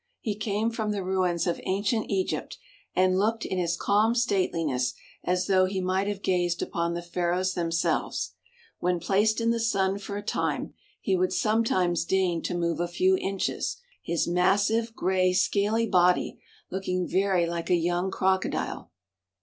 He 0.19 0.33
came 0.33 0.71
from 0.71 0.89
the 0.89 1.03
ruins 1.03 1.45
of 1.45 1.61
ancient 1.63 2.07
Egypt, 2.09 2.57
and 2.95 3.19
looked 3.19 3.45
in 3.45 3.59
his 3.59 3.77
calm 3.77 4.15
stateliness 4.15 4.95
as 5.23 5.45
though 5.45 5.65
he 5.65 5.79
might 5.79 6.07
have 6.07 6.23
gazed 6.23 6.63
upon 6.63 6.95
the 6.95 7.03
Pharaohs 7.03 7.53
themselves. 7.53 8.31
When 8.79 8.99
placed 8.99 9.39
in 9.39 9.51
the 9.51 9.59
sun 9.59 9.99
for 9.99 10.17
a 10.17 10.23
time 10.23 10.73
he 10.99 11.15
would 11.15 11.31
sometimes 11.33 12.03
deign 12.03 12.41
to 12.45 12.57
move 12.57 12.79
a 12.79 12.87
few 12.87 13.15
inches, 13.17 13.77
his 14.01 14.27
massive, 14.27 14.95
grey, 14.95 15.33
scaly 15.33 15.85
body 15.85 16.39
looking 16.71 17.07
very 17.07 17.45
like 17.45 17.69
a 17.69 17.75
young 17.75 18.09
crocodile. 18.09 18.89